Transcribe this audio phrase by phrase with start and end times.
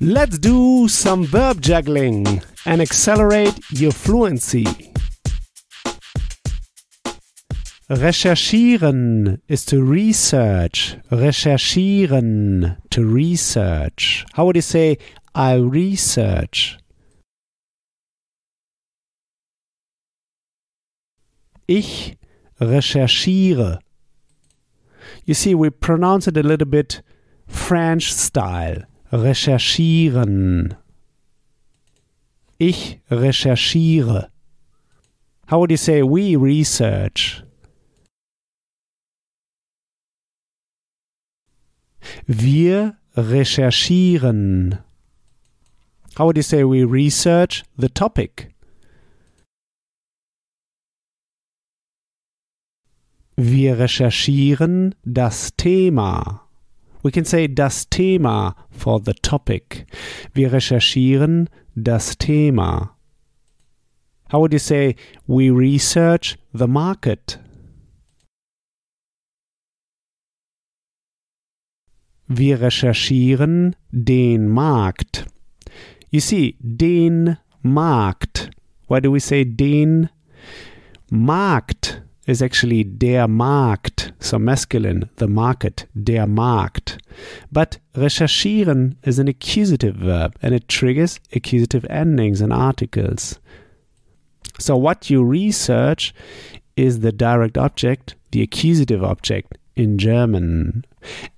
[0.00, 4.64] Let's do some verb juggling and accelerate your fluency.
[7.88, 10.96] Recherchieren is to research.
[11.12, 14.26] Recherchieren, to research.
[14.32, 14.98] How would you say,
[15.34, 16.78] I research?
[21.68, 22.16] Ich
[22.60, 23.78] recherchiere.
[25.24, 27.00] You see, we pronounce it a little bit
[27.46, 28.82] French style.
[29.14, 30.74] Recherchieren.
[32.58, 34.28] Ich recherchiere.
[35.46, 37.44] How would you say we research?
[42.26, 44.82] Wir recherchieren.
[46.16, 48.52] How would you say we research the topic?
[53.36, 56.43] Wir recherchieren das Thema.
[57.04, 59.84] We can say das Thema for the topic.
[60.32, 62.96] Wir recherchieren das Thema.
[64.32, 64.96] How would you say
[65.26, 67.38] we research the market?
[72.26, 75.26] Wir recherchieren den Markt.
[76.10, 78.48] You see, den Markt.
[78.88, 80.08] Why do we say den?
[81.10, 86.98] Markt is actually der Markt, so masculine, the market, der Markt.
[87.52, 93.38] But recherchieren is an accusative verb and it triggers accusative endings and articles.
[94.58, 96.14] So what you research
[96.76, 100.84] is the direct object, the accusative object in German.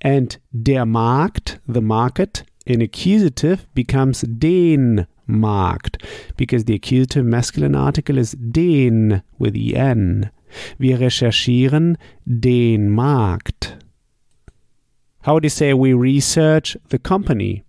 [0.00, 6.02] And der Markt, the market, in accusative becomes den Markt
[6.36, 10.30] because the accusative masculine article is den with en.
[10.78, 13.78] Wir recherchieren den Markt.
[15.24, 17.64] How would you say we research the company?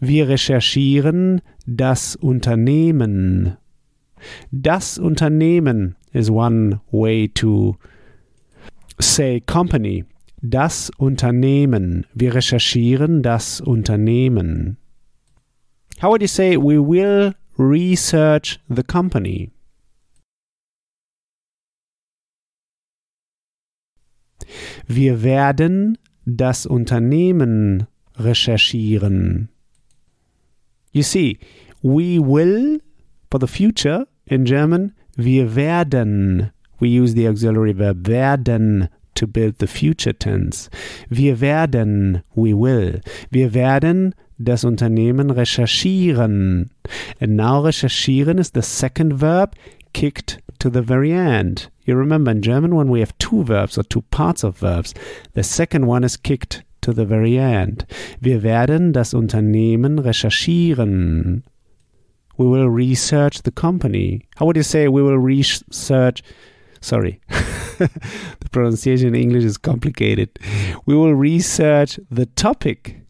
[0.00, 3.56] Wir recherchieren das Unternehmen.
[4.50, 7.76] Das Unternehmen is one way to
[8.98, 10.04] say company.
[10.42, 12.06] Das Unternehmen.
[12.12, 14.78] Wir recherchieren das Unternehmen.
[16.02, 19.50] How would you say we will research the company?
[24.86, 29.48] Wir werden das Unternehmen recherchieren.
[30.92, 31.38] You see,
[31.82, 32.80] we will
[33.30, 36.50] for the future in German, wir werden.
[36.78, 40.68] We use the auxiliary verb werden to build the future tense.
[41.08, 43.00] Wir werden, we will.
[43.30, 46.70] Wir werden das Unternehmen recherchieren.
[47.20, 49.54] And now recherchieren is the second verb
[49.92, 51.70] kicked to the very end.
[51.84, 54.94] You remember in German when we have two verbs or two parts of verbs,
[55.34, 57.86] the second one is kicked to the very end.
[58.20, 61.44] Wir werden das Unternehmen recherchieren.
[62.36, 64.26] We will research the company.
[64.36, 66.22] How would you say we will research?
[66.80, 67.20] Sorry,
[68.40, 70.28] the pronunciation in English is complicated.
[70.86, 73.00] We will research the topic.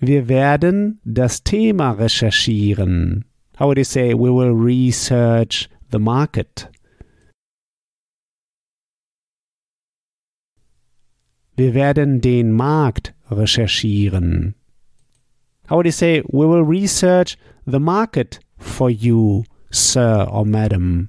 [0.00, 3.24] Wir werden das Thema recherchieren.
[3.58, 6.68] How would you say we will research the market?
[11.56, 14.54] Wir werden den Markt recherchieren.
[15.68, 21.08] How would you say we will research the market for you, sir or madam?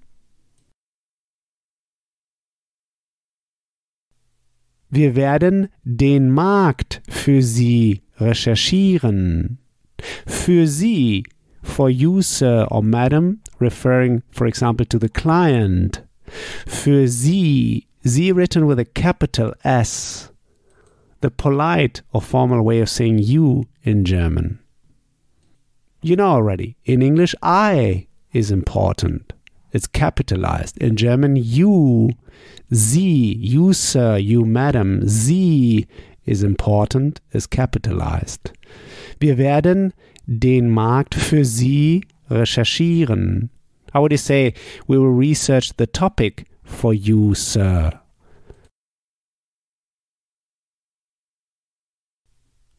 [4.89, 9.57] Wir werden den Markt für Sie recherchieren.
[10.25, 11.25] Für Sie,
[11.61, 16.03] for you, sir or madam, referring, for example, to the client.
[16.65, 20.31] Für Sie, Sie written with a capital S
[21.21, 24.59] the polite or formal way of saying you in German.
[26.01, 29.33] You know already, in English, I is important.
[29.71, 30.77] It's capitalized.
[30.77, 32.09] In German, you,
[32.69, 35.87] Sie, you, sir, you, madam, Sie
[36.25, 38.51] is important, is capitalized.
[39.19, 39.93] Wir werden
[40.27, 43.49] den Markt für Sie recherchieren.
[43.93, 44.53] How would you say,
[44.87, 48.01] we will research the topic for you, sir?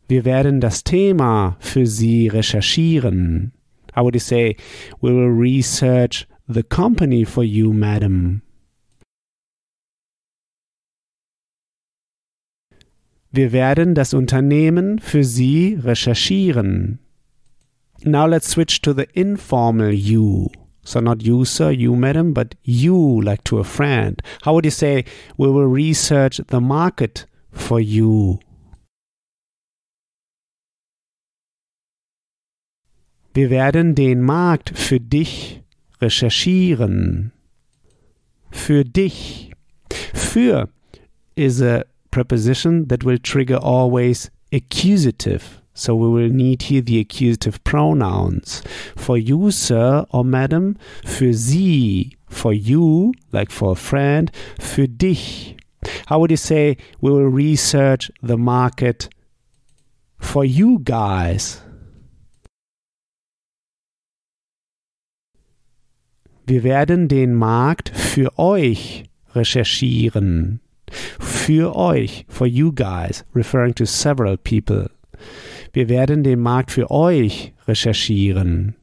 [0.08, 3.52] Wir werden das Thema für Sie recherchieren.
[3.96, 4.56] How would you say,
[5.00, 8.42] we will research the company for you, madam?
[13.32, 16.98] Wir werden das Unternehmen für Sie recherchieren.
[18.04, 20.50] Now let's switch to the informal you.
[20.84, 24.22] So not you, sir, you, madam, but you, like to a friend.
[24.42, 25.06] How would you say,
[25.38, 28.40] we will research the market for you?
[33.36, 35.60] Wir werden den Markt für dich
[36.00, 37.32] recherchieren.
[38.50, 39.52] Für dich.
[40.14, 40.70] Für
[41.34, 45.60] is a preposition that will trigger always accusative.
[45.74, 48.62] So we will need here the accusative pronouns.
[48.96, 50.78] For you, sir or madam.
[51.04, 52.16] Für sie.
[52.30, 54.32] For you, like for a friend.
[54.58, 55.56] Für dich.
[56.06, 59.10] How would you say we will research the market
[60.18, 61.60] for you guys?
[66.48, 69.02] Wir werden den Markt für euch
[69.34, 70.60] recherchieren.
[71.18, 74.88] Für euch, for you guys, referring to several people.
[75.72, 78.76] Wir werden den Markt für euch recherchieren.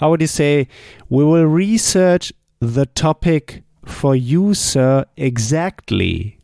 [0.00, 0.66] How would you say,
[1.10, 6.38] we will research the topic for you, sir, exactly?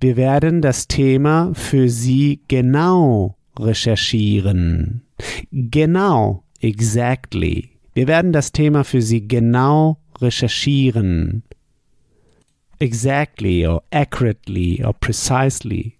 [0.00, 5.02] Wir werden das Thema für Sie genau recherchieren.
[5.50, 7.70] Genau, exactly.
[7.94, 11.42] Wir werden das Thema für Sie genau recherchieren.
[12.78, 15.98] Exactly or accurately or precisely.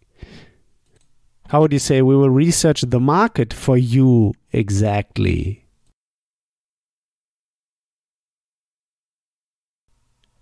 [1.50, 5.64] How would you say we will research the market for you exactly?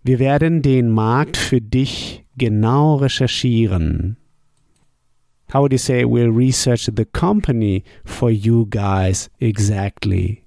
[0.03, 4.17] Wir werden den Markt für dich genau recherchieren.
[5.51, 10.45] How would you say we'll research the company for you guys exactly?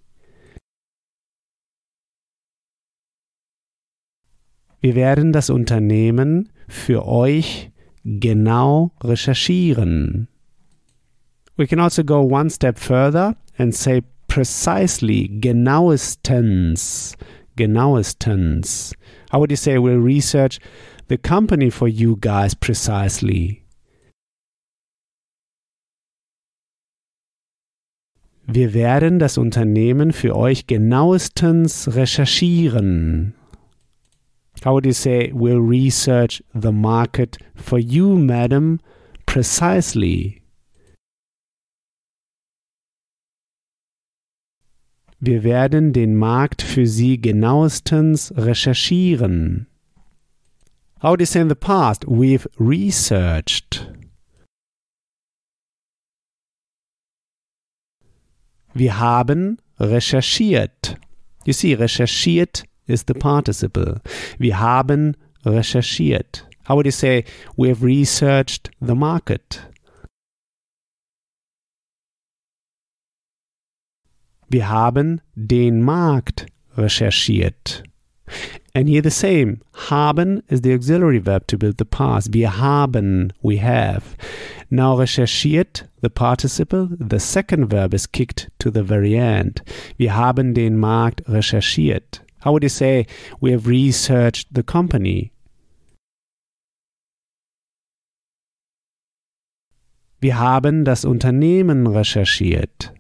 [4.80, 7.72] Wir werden das Unternehmen für euch
[8.04, 10.28] genau recherchieren.
[11.58, 17.16] We can also go one step further and say precisely, genauestens,
[17.56, 18.94] genauestens.
[19.32, 20.60] How would you say we'll research
[21.08, 23.61] the company for you guys precisely?
[28.54, 33.34] Wir werden das Unternehmen für euch genauestens recherchieren.
[34.66, 38.82] How would you say we'll research the market for you, madam,
[39.26, 40.42] precisely?
[45.22, 49.68] Wir werden den Markt für Sie genauestens recherchieren.
[51.02, 52.06] How would you say in the past?
[52.06, 53.91] We've researched.
[58.74, 60.96] Wir haben recherchiert.
[61.46, 64.02] You see, recherchiert is the participle.
[64.38, 66.46] Wir haben recherchiert.
[66.68, 67.26] How would you say
[67.58, 69.62] we have researched the market?
[74.48, 76.46] Wir haben den Markt
[76.78, 77.84] recherchiert.
[78.74, 79.62] And here the same.
[79.90, 82.32] Haben is the auxiliary verb to build the past.
[82.32, 84.16] Wir haben, we have.
[84.70, 89.62] Now recherchiert, the participle, the second verb is kicked to the very end.
[89.98, 92.22] Wir haben den Markt recherchiert.
[92.40, 93.06] How would you say
[93.42, 95.32] we have researched the company?
[100.22, 102.94] Wir haben das Unternehmen recherchiert.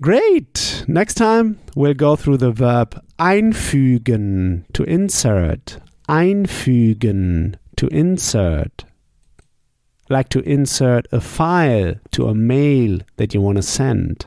[0.00, 0.84] Great!
[0.88, 5.80] Next time we'll go through the verb einfügen, to insert.
[6.08, 8.84] Einfügen, to insert.
[10.08, 14.26] Like to insert a file to a mail that you want to send.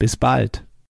[0.00, 0.64] Bis bald.